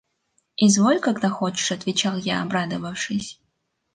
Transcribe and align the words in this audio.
–Изволь; 0.65 0.99
когда 0.99 1.29
хочешь!– 1.29 1.71
отвечал 1.71 2.17
я, 2.17 2.41
обрадовавшись. 2.41 3.39